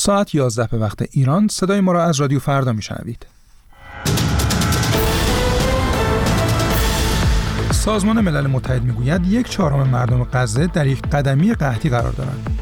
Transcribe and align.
ساعت 0.00 0.34
11 0.34 0.66
به 0.66 0.78
وقت 0.78 1.02
ایران 1.10 1.48
صدای 1.48 1.80
ما 1.80 1.92
را 1.92 2.04
از 2.04 2.20
رادیو 2.20 2.38
فردا 2.38 2.72
میشنوید. 2.72 3.26
سازمان 7.70 8.20
ملل 8.20 8.46
متحد 8.46 8.82
می‌گوید 8.82 9.26
یک 9.26 9.48
چهارم 9.48 9.88
مردم 9.88 10.24
غزه 10.24 10.66
در 10.66 10.86
یک 10.86 11.02
قدمی 11.02 11.54
قحطی 11.54 11.88
قرار 11.88 12.12
دارند. 12.12 12.60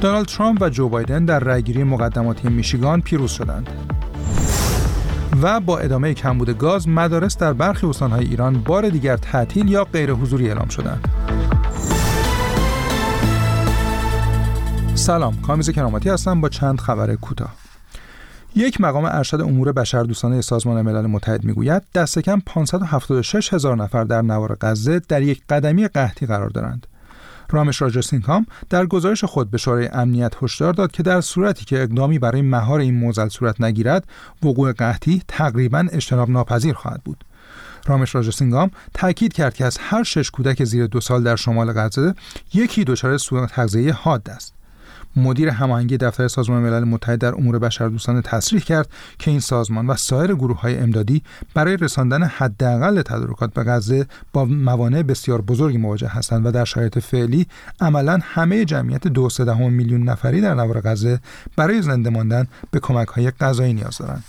دونالد 0.00 0.26
ترامپ 0.26 0.58
و 0.60 0.70
جو 0.70 0.88
بایدن 0.88 1.24
در 1.24 1.38
رأیگیری 1.38 1.84
مقدماتی 1.84 2.48
میشیگان 2.48 3.00
پیروز 3.00 3.30
شدند. 3.30 3.68
و 5.42 5.60
با 5.60 5.78
ادامه 5.78 6.14
کمبود 6.14 6.58
گاز 6.58 6.88
مدارس 6.88 7.36
در 7.38 7.52
برخی 7.52 7.86
استانهای 7.86 8.24
ایران 8.24 8.58
بار 8.58 8.88
دیگر 8.88 9.16
تعطیل 9.16 9.68
یا 9.68 9.84
غیر 9.84 10.12
حضوری 10.12 10.48
اعلام 10.48 10.68
شدند. 10.68 11.08
سلام. 15.02 15.40
کامیز 15.40 15.70
کراماتی 15.70 16.08
هستم 16.08 16.40
با 16.40 16.48
چند 16.48 16.80
خبر 16.80 17.14
کوتاه. 17.14 17.54
یک 18.54 18.80
مقام 18.80 19.04
ارشد 19.04 19.40
امور 19.40 19.72
بشردوستانه 19.72 20.40
سازمان 20.40 20.82
ملل 20.82 21.06
متحد 21.06 21.44
می‌گوید 21.44 21.82
دست 21.94 22.18
کم 22.18 22.42
576 22.46 23.54
هزار 23.54 23.76
نفر 23.76 24.04
در 24.04 24.22
نوار 24.22 24.56
غزه 24.60 24.98
در 25.08 25.22
یک 25.22 25.42
قدمی 25.48 25.88
قحطی 25.88 26.26
قرار 26.26 26.48
دارند. 26.48 26.86
رامش 27.50 27.82
راجاسینکام 27.82 28.46
در 28.70 28.86
گزارش 28.86 29.24
خود 29.24 29.50
به 29.50 29.58
شورای 29.58 29.88
امنیت 29.88 30.32
هشدار 30.42 30.72
داد 30.72 30.92
که 30.92 31.02
در 31.02 31.20
صورتی 31.20 31.64
که 31.64 31.82
اقدامی 31.82 32.18
برای 32.18 32.42
مهار 32.42 32.80
این 32.80 32.94
موزل 32.94 33.28
صورت 33.28 33.60
نگیرد 33.60 34.04
وقوع 34.42 34.72
قحطی 34.72 35.22
تقریبا 35.28 35.86
اجتناب 35.92 36.30
ناپذیر 36.30 36.74
خواهد 36.74 37.02
بود. 37.04 37.24
رامش 37.86 38.14
راجاسینگام 38.14 38.70
تاکید 38.94 39.32
کرد 39.32 39.54
که 39.54 39.64
از 39.64 39.78
هر 39.80 40.02
شش 40.02 40.30
کودک 40.30 40.64
زیر 40.64 40.86
دو 40.86 41.00
سال 41.00 41.22
در 41.22 41.36
شمال 41.36 41.72
غزه 41.72 42.14
یکی 42.54 42.84
دچار 42.84 43.16
سوء 43.18 43.46
تغذیه 43.46 43.92
حاد 43.92 44.30
است. 44.30 44.61
مدیر 45.16 45.48
هماهنگی 45.48 45.96
دفتر 45.96 46.28
سازمان 46.28 46.62
ملل 46.62 46.84
متحد 46.84 47.18
در 47.18 47.34
امور 47.34 47.58
بشردوستانه 47.58 48.22
تصریح 48.22 48.62
کرد 48.62 48.88
که 49.18 49.30
این 49.30 49.40
سازمان 49.40 49.86
و 49.86 49.96
سایر 49.96 50.34
گروه 50.34 50.60
های 50.60 50.78
امدادی 50.78 51.22
برای 51.54 51.76
رساندن 51.76 52.22
حداقل 52.22 53.02
تدارکات 53.02 53.54
به 53.54 53.64
غزه 53.64 54.06
با 54.32 54.44
موانع 54.44 55.02
بسیار 55.02 55.40
بزرگی 55.40 55.78
مواجه 55.78 56.08
هستند 56.08 56.46
و 56.46 56.50
در 56.50 56.64
شرایط 56.64 56.98
فعلی 56.98 57.46
عملا 57.80 58.18
همه 58.22 58.64
جمعیت 58.64 59.08
دو 59.08 59.28
میلیون 59.70 60.02
نفری 60.02 60.40
در 60.40 60.54
نوار 60.54 60.80
غزه 60.80 61.20
برای 61.56 61.82
زنده 61.82 62.10
ماندن 62.10 62.46
به 62.70 62.80
کمک 62.80 63.08
های 63.08 63.30
غذایی 63.30 63.72
نیاز 63.72 63.98
دارند. 63.98 64.24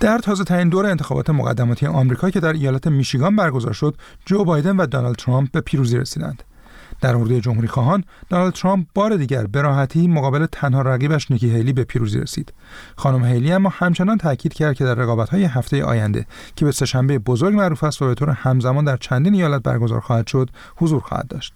در 0.00 0.18
تازه 0.18 0.44
ترین 0.44 0.68
دور 0.68 0.86
انتخابات 0.86 1.30
مقدماتی 1.30 1.86
آمریکا 1.86 2.30
که 2.30 2.40
در 2.40 2.52
ایالت 2.52 2.86
میشیگان 2.86 3.36
برگزار 3.36 3.72
شد، 3.72 3.94
جو 4.26 4.44
بایدن 4.44 4.76
و 4.76 4.86
دونالد 4.86 5.16
ترامپ 5.16 5.50
به 5.50 5.60
پیروزی 5.60 5.98
رسیدند. 5.98 6.42
در 7.02 7.16
اردوی 7.16 7.40
جمهوری 7.40 7.68
خواهان 7.68 8.04
دونالد 8.30 8.52
ترامپ 8.52 8.86
بار 8.94 9.16
دیگر 9.16 9.46
به 9.46 9.62
راحتی 9.62 10.08
مقابل 10.08 10.46
تنها 10.46 10.82
رقیبش 10.82 11.30
نیکی 11.30 11.50
هیلی 11.50 11.72
به 11.72 11.84
پیروزی 11.84 12.20
رسید. 12.20 12.52
خانم 12.96 13.24
هیلی 13.24 13.52
اما 13.52 13.68
همچنان 13.72 14.18
تاکید 14.18 14.54
کرد 14.54 14.74
که 14.74 14.84
در 14.84 14.94
رقابت‌های 14.94 15.44
هفته 15.44 15.84
آینده 15.84 16.26
که 16.56 16.64
به 16.64 16.72
سهشنبه 16.72 17.18
بزرگ 17.18 17.54
معروف 17.54 17.84
است 17.84 18.02
و 18.02 18.06
به 18.06 18.14
طور 18.14 18.30
همزمان 18.30 18.84
در 18.84 18.96
چندین 18.96 19.34
ایالت 19.34 19.62
برگزار 19.62 20.00
خواهد 20.00 20.26
شد 20.26 20.50
حضور 20.76 21.00
خواهد 21.00 21.28
داشت. 21.28 21.54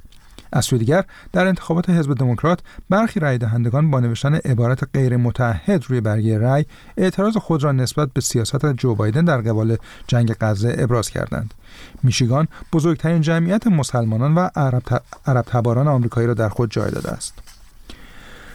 از 0.57 0.65
سوی 0.65 0.79
دیگر 0.79 1.05
در 1.33 1.47
انتخابات 1.47 1.91
حزب 1.91 2.15
دموکرات 2.15 2.61
برخی 2.91 3.21
رای 3.21 3.39
دهندگان 3.39 3.91
با 3.91 4.01
نوشتن 4.01 4.35
عبارت 4.35 4.85
غیر 4.95 5.17
متحد 5.17 5.85
روی 5.89 6.01
برگه 6.01 6.39
رای 6.39 6.65
اعتراض 6.97 7.37
خود 7.37 7.65
را 7.65 7.73
نسبت 7.73 8.09
به 8.15 8.21
سیاست 8.21 8.67
جو 8.67 8.95
بایدن 8.95 9.25
در 9.25 9.41
قبال 9.41 9.77
جنگ 10.07 10.37
غزه 10.41 10.77
ابراز 10.79 11.11
کردند. 11.11 11.55
میشیگان 12.03 12.49
بزرگترین 12.73 13.21
جمعیت 13.21 13.67
مسلمانان 13.67 14.35
و 14.35 14.49
عرب, 14.57 14.83
عرب 15.27 15.45
تباران 15.49 15.89
آمریکایی 15.89 16.27
را 16.27 16.35
در 16.35 16.49
خود 16.49 16.71
جای 16.71 16.91
داده 16.91 17.11
است. 17.11 17.35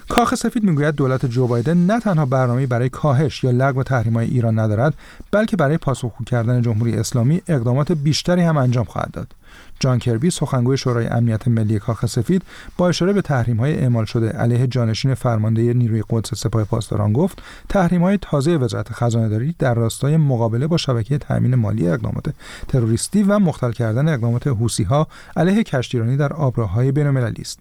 کاخ 0.10 0.36
سفید 0.36 0.64
می‌گوید 0.64 0.96
دولت 0.96 1.26
جو 1.26 1.48
بایدن 1.48 1.78
نه 1.78 2.00
تنها 2.00 2.26
برنامه 2.26 2.68
برای 2.68 2.90
کاهش 2.90 3.44
یا 3.44 3.52
لغو 3.52 3.84
تحریم‌های 3.84 4.28
ایران 4.28 4.60
ندارد 4.60 4.94
بلکه 5.32 5.58
برای 5.58 5.78
پاسخگو 5.78 6.24
کردن 6.24 6.62
جمهوری 6.62 6.98
اسلامی 6.98 7.42
اقدامات 7.48 7.92
بیشتری 7.92 8.42
هم 8.42 8.58
انجام 8.58 8.86
خواهد 8.86 9.12
داد. 9.12 9.34
جان 9.80 10.00
کربی 10.00 10.30
سخنگوی 10.30 10.78
شورای 10.78 11.08
امنیت 11.08 11.48
ملی 11.48 11.80
کاخ 11.80 12.06
سفید 12.06 12.44
با 12.78 12.90
اشاره 12.90 13.14
به 13.14 13.22
تحریم 13.22 13.58
های 13.58 13.80
اعمال 13.80 14.06
شده 14.06 14.30
علیه 14.30 14.68
جانشین 14.68 15.14
فرمانده 15.14 15.74
نیروی 15.74 16.04
قدس 16.10 16.34
سپاه 16.34 16.64
پاسداران 16.64 17.14
گفت 17.14 17.42
تحریم 17.70 18.02
های 18.02 18.18
تازه 18.22 18.58
وزارت 18.58 18.92
خزانه 18.92 19.30
داری 19.30 19.56
در 19.60 19.74
راستای 19.74 20.18
مقابله 20.18 20.68
با 20.68 20.78
شبکه 20.78 21.18
تامین 21.18 21.56
مالی 21.56 21.88
اقدامات 21.88 22.34
تروریستی 22.68 23.24
و 23.24 23.40
مختل 23.40 23.72
کردن 23.72 24.08
اقدامات 24.08 24.48
حوسی 24.48 24.84
ها 24.84 25.08
علیه 25.36 25.64
کشتیرانی 25.64 26.18
در 26.18 26.34
آبراهای 26.34 26.92
بین‌المللی 26.92 27.42
است 27.42 27.60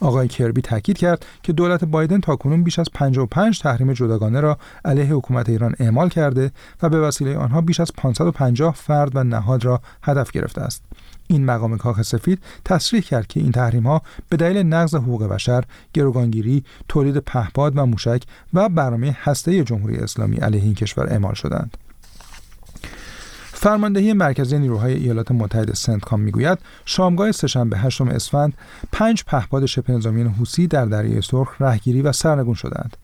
آقای 0.00 0.28
کربی 0.28 0.60
تاکید 0.60 0.98
کرد 0.98 1.26
که 1.42 1.52
دولت 1.52 1.84
بایدن 1.84 2.20
تاکنون 2.20 2.62
بیش 2.62 2.78
از 2.78 2.86
55 2.94 3.60
تحریم 3.60 3.92
جداگانه 3.92 4.40
را 4.40 4.58
علیه 4.84 5.14
حکومت 5.14 5.48
ایران 5.48 5.74
اعمال 5.78 6.08
کرده 6.08 6.52
و 6.82 6.88
به 6.88 7.00
وسیله 7.00 7.36
آنها 7.36 7.60
بیش 7.60 7.80
از 7.80 7.92
550 7.96 8.74
فرد 8.74 9.16
و 9.16 9.24
نهاد 9.24 9.64
را 9.64 9.80
هدف 10.02 10.30
گرفته 10.30 10.60
است. 10.60 10.82
این 11.26 11.44
مقام 11.44 11.76
کاخ 11.76 12.02
سفید 12.02 12.38
تصریح 12.64 13.02
کرد 13.02 13.26
که 13.26 13.40
این 13.40 13.52
تحریم 13.52 13.86
ها 13.86 14.02
به 14.28 14.36
دلیل 14.36 14.66
نقض 14.66 14.94
حقوق 14.94 15.24
بشر، 15.24 15.64
گروگانگیری، 15.94 16.64
تولید 16.88 17.18
پهپاد 17.18 17.72
و 17.76 17.86
موشک 17.86 18.22
و 18.54 18.68
برنامه 18.68 19.16
هسته 19.22 19.64
جمهوری 19.64 19.96
اسلامی 19.96 20.36
علیه 20.36 20.62
این 20.62 20.74
کشور 20.74 21.06
اعمال 21.06 21.34
شدند. 21.34 21.76
فرماندهی 23.64 24.12
مرکزی 24.12 24.58
نیروهای 24.58 24.94
ایالات 24.94 25.32
متحده 25.32 25.74
سنتکام 25.74 26.20
می‌گوید 26.20 26.58
شامگاه 26.84 27.32
سهشنبه 27.32 27.78
هشتم 27.78 28.08
اسفند 28.08 28.54
پنج 28.92 29.24
پهپاد 29.24 29.66
شبه 29.66 29.92
نظامیان 29.92 30.28
حوسی 30.28 30.66
در 30.66 30.86
دریای 30.86 31.22
سرخ 31.22 31.60
رهگیری 31.60 32.02
و 32.02 32.12
سرنگون 32.12 32.54
شدند 32.54 32.96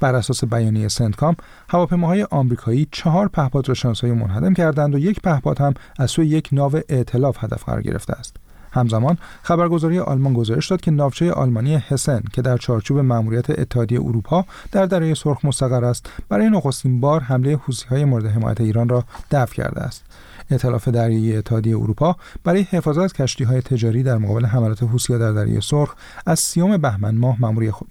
بر 0.00 0.14
اساس 0.14 0.44
بیانیه 0.44 0.88
سنتکام 0.88 1.36
هواپیماهای 1.68 2.26
آمریکایی 2.30 2.88
چهار 2.92 3.28
پهپاد 3.28 3.68
را 3.68 3.74
شناسایی 3.74 4.12
منهدم 4.12 4.54
کردند 4.54 4.94
و 4.94 4.98
یک 4.98 5.20
پهپاد 5.20 5.60
هم 5.60 5.74
از 5.98 6.10
سوی 6.10 6.26
یک 6.26 6.48
ناو 6.52 6.72
ائتلاف 6.88 7.44
هدف 7.44 7.64
قرار 7.64 7.82
گرفته 7.82 8.12
است. 8.12 8.36
همزمان 8.72 9.18
خبرگزاری 9.42 9.98
آلمان 9.98 10.34
گزارش 10.34 10.70
داد 10.70 10.80
که 10.80 10.90
ناوچه 10.90 11.32
آلمانی 11.32 11.74
هسن 11.74 12.22
که 12.32 12.42
در 12.42 12.56
چارچوب 12.56 12.98
مأموریت 12.98 13.50
اتحادیه 13.50 14.00
اروپا 14.00 14.44
در 14.72 14.86
دریای 14.86 15.14
سرخ 15.14 15.44
مستقر 15.44 15.84
است 15.84 16.10
برای 16.28 16.50
نخستین 16.50 17.00
بار 17.00 17.20
حمله 17.20 17.58
های 17.90 18.04
مورد 18.04 18.26
حمایت 18.26 18.60
ایران 18.60 18.88
را 18.88 19.04
دفع 19.30 19.54
کرده 19.54 19.80
است. 19.80 20.04
ائتلاف 20.50 20.88
دریایی 20.88 21.36
اتحادیه 21.36 21.76
اروپا 21.76 22.16
برای 22.44 22.62
حفاظت 22.62 22.98
از 22.98 23.12
کشتی 23.12 23.44
های 23.44 23.60
تجاری 23.60 24.02
در 24.02 24.18
مقابل 24.18 24.44
حملات 24.44 24.82
حوثی‌ها 24.82 25.18
در 25.18 25.32
دریای 25.32 25.60
سرخ 25.60 25.94
از 26.26 26.40
سیوم 26.40 26.76
بهمن 26.76 27.14
ماه 27.14 27.36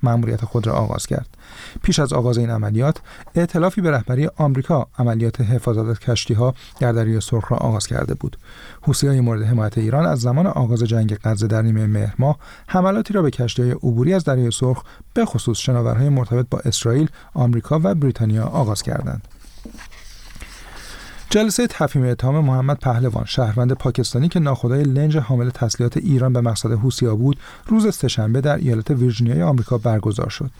مأموریت 0.03 0.45
خود 0.45 0.67
را 0.67 0.73
آغاز 0.73 1.07
کرد 1.07 1.37
پیش 1.83 1.99
از 1.99 2.13
آغاز 2.13 2.37
این 2.37 2.49
عملیات 2.49 2.97
ائتلافی 3.35 3.81
به 3.81 3.91
رهبری 3.91 4.29
آمریکا 4.37 4.87
عملیات 4.99 5.41
حفاظت 5.41 5.89
از 5.89 5.99
کشتی 5.99 6.33
ها 6.33 6.53
در 6.79 6.91
دریای 6.91 7.21
سرخ 7.21 7.51
را 7.51 7.57
آغاز 7.57 7.87
کرده 7.87 8.13
بود 8.13 8.37
های 9.03 9.21
مورد 9.21 9.41
حمایت 9.43 9.77
ایران 9.77 10.05
از 10.05 10.19
زمان 10.19 10.47
آغاز 10.47 10.83
جنگ 10.83 11.17
غزه 11.23 11.47
در 11.47 11.61
نیمه 11.61 11.87
مهر 11.87 12.15
ماه 12.19 12.37
حملاتی 12.67 13.13
را 13.13 13.21
به 13.21 13.31
های 13.59 13.71
عبوری 13.71 14.13
از 14.13 14.23
دریای 14.23 14.51
سرخ 14.51 14.83
به 15.13 15.25
خصوص 15.25 15.57
شناورهای 15.57 16.09
مرتبط 16.09 16.45
با 16.49 16.59
اسرائیل، 16.65 17.09
آمریکا 17.33 17.79
و 17.83 17.95
بریتانیا 17.95 18.43
آغاز 18.43 18.83
کردند. 18.83 19.27
جلسه 21.29 21.67
تفهیم 21.67 22.05
اتهام 22.05 22.45
محمد 22.45 22.79
پهلوان 22.79 23.25
شهروند 23.25 23.71
پاکستانی 23.71 24.29
که 24.29 24.39
ناخدای 24.39 24.83
لنج 24.83 25.17
حامل 25.17 25.49
تسلیحات 25.49 25.97
ایران 25.97 26.33
به 26.33 26.41
مقصد 26.41 26.71
حوثی‌ها 26.71 27.15
بود 27.15 27.37
روز 27.67 27.95
سهشنبه 27.95 28.41
در 28.41 28.55
ایالت 28.55 28.91
ویرجینیای 28.91 29.41
آمریکا 29.41 29.77
برگزار 29.77 30.29
شد. 30.29 30.51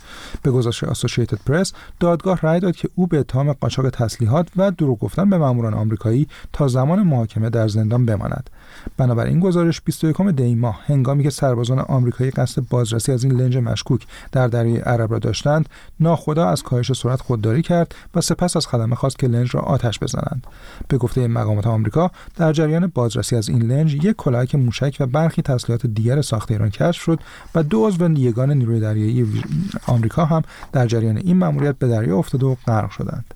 به 0.44 0.52
گزارش 0.52 0.84
اسوسییتد 0.84 1.40
پرس 1.46 1.74
دادگاه 2.00 2.40
رأی 2.42 2.60
داد 2.60 2.76
که 2.76 2.90
او 2.96 3.08
به 3.08 3.20
اتهام 3.20 3.54
قاچاق 3.54 3.90
تسلیحات 3.90 4.48
و 4.56 4.72
دروغ 4.72 5.00
گفتن 5.00 5.30
به 5.30 5.38
ماموران 5.38 5.74
آمریکایی 5.74 6.28
تا 6.54 6.68
زمان 6.68 7.04
محاکمه 7.04 7.50
در 7.50 7.68
زندان 7.68 8.06
بماند. 8.06 8.50
بنابراین 8.98 9.40
گزارش 9.40 9.82
21 9.82 10.22
دی 10.22 10.56
ماه 10.56 10.80
هنگامی 10.86 11.24
که 11.24 11.30
سربازان 11.30 11.80
آمریکایی 11.80 12.32
قصد 12.32 12.62
بازرسی 12.70 13.12
از 13.12 13.24
این 13.24 13.34
لنج 13.34 13.58
مشکوک 13.58 14.08
در 14.32 14.48
دریای 14.48 14.78
عرب 14.78 15.12
را 15.12 15.20
داشتند 15.20 15.70
ناخدا 16.00 16.50
از 16.50 16.64
کاهش 16.64 16.94
سرعت 16.94 17.22
خودداری 17.22 17.62
کرد 17.62 17.96
و 18.16 18.22
سپس 18.22 18.58
از 18.58 18.68
خدمه 18.68 18.96
خواست 18.96 19.20
که 19.20 19.28
لنج 19.28 19.56
را 19.56 19.62
آتش 19.62 20.00
بزنند. 20.00 20.48
به 20.88 20.98
گفته 20.98 21.28
مقامات 21.28 21.68
آمریکا 21.68 22.12
در 22.36 22.54
جریان 22.54 22.88
بازرسی 22.88 23.36
از 23.36 23.50
این 23.50 23.62
لنج 23.62 23.94
یک 23.94 24.16
کلاهک 24.16 24.56
موشک 24.56 24.98
و 25.00 25.06
برخی 25.06 25.42
تسلیحات 25.42 25.86
دیگر 25.86 26.22
ساخت 26.22 26.52
ایران 26.52 26.70
کشف 26.70 27.02
شد 27.02 27.20
و 27.56 27.64
دو 27.64 27.88
عضو 27.88 28.12
یگان 28.12 28.52
نیروی 28.52 28.80
دریایی 28.80 29.44
آمریکا 29.88 30.26
هم 30.26 30.42
در 30.72 30.88
جریان 30.88 31.18
این 31.18 31.38
مأموریت 31.38 31.76
به 31.80 31.88
دریا 31.88 32.18
افتاده 32.18 32.46
و 32.46 32.56
غرق 32.68 32.90
شدند. 32.90 33.34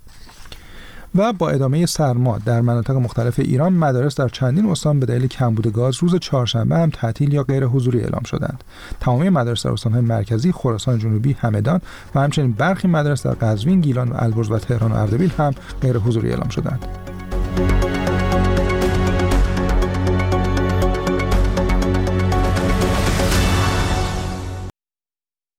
و 1.16 1.33
با 1.33 1.50
ادامه 1.50 1.86
سرما 1.86 2.38
در 2.38 2.62
مناطق 2.62 2.95
مختلف 2.95 3.39
ایران 3.39 3.74
مدارس 3.74 4.16
در 4.16 4.27
چندین 4.27 4.69
استان 4.69 5.00
به 5.00 5.06
دلیل 5.06 5.27
کمبود 5.27 5.74
گاز 5.74 5.98
روز 6.04 6.16
چهارشنبه 6.16 6.77
هم 6.77 6.89
تعطیل 6.89 7.33
یا 7.33 7.44
غیر 7.44 7.66
حضوری 7.66 8.00
اعلام 8.00 8.24
شدند. 8.24 8.63
تمامی 9.00 9.30
مدارس 9.30 9.66
در 9.66 9.71
استانهای 9.71 10.01
مرکزی 10.01 10.51
خراسان 10.51 11.00
جنوبی 11.00 11.33
همدان 11.33 11.81
و 12.16 12.19
همچنین 12.19 12.51
برخی 12.51 12.88
مدارس 12.88 13.27
در 13.27 13.33
قزوین 13.33 13.81
گیلان 13.81 14.10
و 14.10 14.13
البرز 14.16 14.51
و 14.51 14.57
تهران 14.57 14.92
و 14.92 14.95
اردبیل 14.95 15.31
هم 15.38 15.54
غیر 15.81 15.98
حضوری 15.98 16.30
اعلام 16.30 16.50
شدند. 16.50 16.98